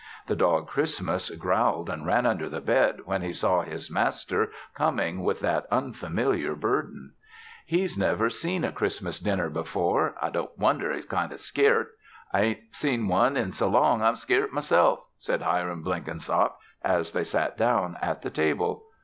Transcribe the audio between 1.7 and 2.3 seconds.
and ran